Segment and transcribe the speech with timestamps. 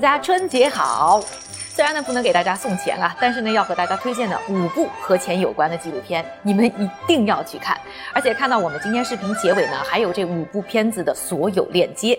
[0.00, 1.20] 大家春节好！
[1.74, 7.76] 虽然呢不能给大家送钱了，但是呢要和大家推荐的五部和钱有关的纪录片，你们一定要去看。
[8.12, 12.16] 而且看到我们今天视频结尾呢，还有这五部片子的所有链接。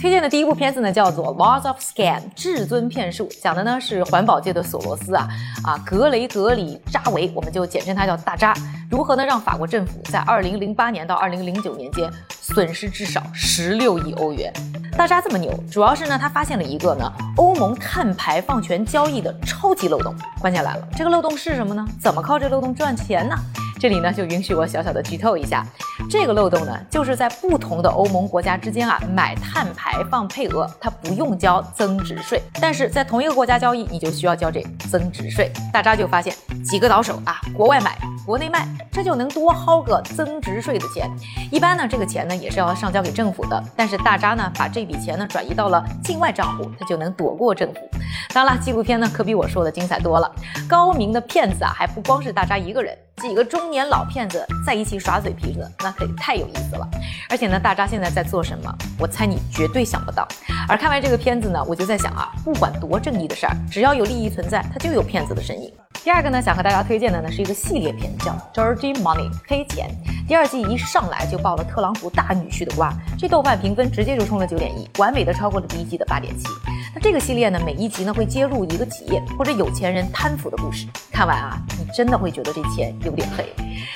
[0.00, 5.28] 推荐的第一部片子呢，叫做《Laws of Scam》至尊骗术，讲的呢是环保界的索罗斯啊
[5.62, 8.54] 啊格雷格里扎维，我们就简称他叫大扎，
[8.90, 12.10] 如何呢让法国政府在二零零八年到二零零九年间
[12.40, 14.50] 损失至少十六亿欧元？
[14.96, 20.14] 大扎这么牛，主要是呢他发现了一个呢欧盟碳排放权交易的超级漏洞。
[20.40, 21.86] 关键来了，这个漏洞是什么呢？
[22.00, 23.36] 怎么靠这漏洞赚钱呢？
[23.78, 25.66] 这里呢就允许我小小的剧透一下，
[26.10, 34.60] 这个漏洞呢就是在不同的欧盟国家之间啊买碳排放配额，它不用交增值税，但是在同一个国家交易，你就需要交这
[34.90, 35.52] 增值税。
[35.72, 37.96] 大家就发现几个倒手啊，国外买，
[38.26, 41.08] 国内卖，这就能多薅个增值税的钱。
[41.52, 47.88] 一般呢这个钱呢也是要上交给政府的，但是大扎呢把这笔钱呢转移到了境外账户，他就能躲过政府。
[48.32, 50.30] 当然了，纪录片呢可比我说的精彩多了，
[50.68, 52.96] 高明的骗子啊还不光是大扎一个人。
[53.20, 56.88] 几个中年老骗子在一起耍嘴皮子，那可太有意思了。
[57.28, 58.74] 而且呢，大扎现在在做什么？
[58.98, 60.26] 我猜你绝对想不到。
[60.66, 65.70] 而看完这个片子呢，我就在想啊，不管多正义的事儿，只要有利益存在，它就有骗子的身影。
[66.02, 69.90] 第二个呢，想和大家推荐的呢是一个系列片，叫《Dirty Money》黑钱。
[70.26, 76.44] 第二季一上来就爆了特朗普大女婿的瓜，这豆瓣评分直接就冲了九点一，完美的超过了第一季的八点七。
[76.92, 80.88] 那这个系列呢，每一集呢会揭露一个企业或者有钱人贪腐的故事。
[81.12, 83.44] 看完啊，你真的会觉得这钱有点黑。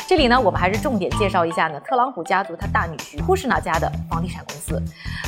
[0.07, 4.81] 这里呢，我们还是重点介绍一下呢，特朗普家族他大女婿库什纳家的房地产公司。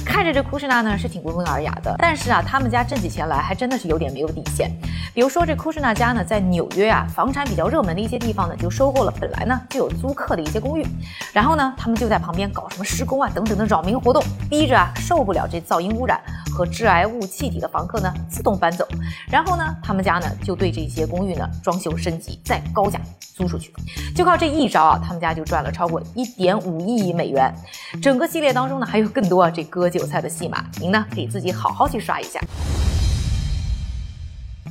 [0.05, 4.71] 看着这库什纳呢是挺温文尔雅的，但是啊，他们家挣起钱来还真的是有点没有底线。
[5.13, 10.87] 比如说这库什纳家呢，在纽约啊，房产比较热门的一些地方呢，就收购了本来呢就有租客的一些公寓，
[11.33, 16.21] 然后呢，他们就在旁边搞什么施工啊等等的扰民活动，逼着啊受不了这噪音污染
[16.57, 18.89] 和致癌物气体的房客呢自动搬走，
[19.31, 23.71] 然后呢，他们家呢就对这些公寓呢装修升级，再高价租出去，
[24.15, 27.55] 就靠这一招啊，他们家就赚了超过一点五亿美元。
[28.01, 32.41] 整个系列当中呢，还有更多啊这割韭菜的戏码，您呢可以自己好好去刷一下。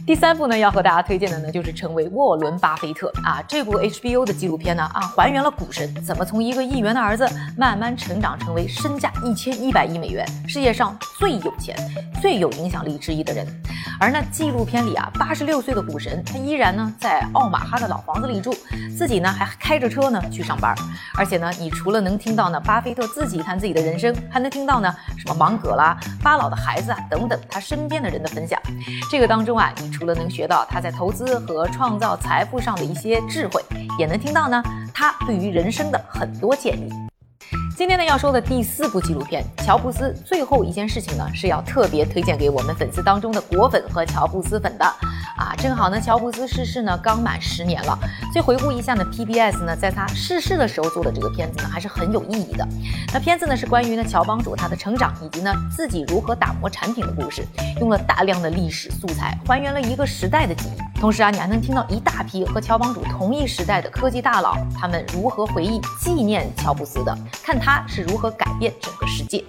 [0.05, 3.43] 第三部呢，要和大家推荐的呢，就是成为沃伦巴菲特啊。
[3.47, 11.75] 这部 HBO 的纪录片呢，啊，还原了股神怎么从一个议员的儿子慢慢成长成为身价一千一百亿美元、世界上最有钱、
[12.21, 13.47] 最有影响力之一的人。
[13.99, 18.55] 而那纪录片里啊，八十六岁的股神，他依然呢在奥马哈的老房子里住，
[18.95, 20.75] 自己呢还开着车呢去上班。
[21.17, 28.61] 而且呢，你除了能听到呢巴菲特自己谈自己的人生，还能听到呢什么芒格啦、巴老的孩子啊等等他身边的人的分享。
[29.09, 29.95] 这个当中啊，你。
[29.95, 33.63] 除了能学到他在投资和创造财富上的一些智慧，
[33.97, 34.61] 也能听到呢
[34.93, 36.89] 他对于人生的很多建议。
[37.77, 44.85] 今天呢要说的第四部纪录片《乔布斯》，最后一件事情呢是要特别推荐给我们粉丝当中的果粉和乔布斯粉的
[45.35, 47.99] 啊，正好呢乔布斯逝世呢刚满十年了，
[48.31, 52.65] 所以回顾一下呢 PBS 呢在他逝世的时候做的这个片子呢还是很有意义的。
[53.13, 57.45] 那片子呢是关于呢乔帮主他的成长以及呢自己如何打磨产品的故事，
[57.81, 60.81] 用了大量的历史素材，还原了一个时代的记忆。
[60.97, 69.45] 同时啊，你还能听到一大批和乔帮主同一时代的科技大佬，他们如何回忆纪念乔布斯的，看他是如何改变整个世界。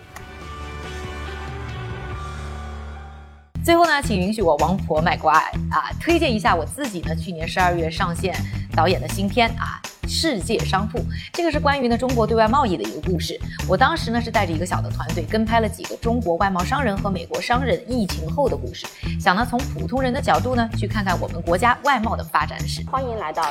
[3.65, 5.39] 最后呢，请允许我王婆卖瓜
[5.71, 8.37] 啊，推荐一下我自己呢，去年十二月上线
[8.75, 9.81] 导演的新片啊。
[10.09, 13.41] 世界商铺，这个是关于呢中国对外贸易的一个故事。
[13.67, 18.87] 我当时呢是带着一个小的团队，跟拍了几个中国外贸商人和美国商人疫情后的故事，
[19.19, 22.85] 想呢从普通人的角度呢去看看我们国家外贸的发展史。
[22.89, 23.51] 欢迎来到。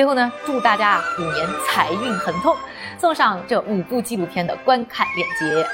[0.00, 2.56] 最后呢，祝大家啊虎年财运亨通，
[2.96, 5.68] 送上这五部纪录片的观看链接。